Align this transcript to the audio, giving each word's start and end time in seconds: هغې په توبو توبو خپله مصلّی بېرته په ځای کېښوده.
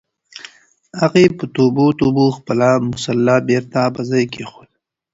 هغې 1.01 1.25
په 1.37 1.45
توبو 1.55 1.85
توبو 1.99 2.25
خپله 2.37 2.69
مصلّی 2.89 3.37
بېرته 3.49 3.79
په 3.95 4.01
ځای 4.09 4.23
کېښوده. 4.33 4.75